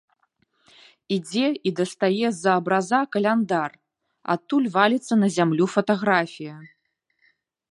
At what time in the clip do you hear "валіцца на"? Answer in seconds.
4.77-5.31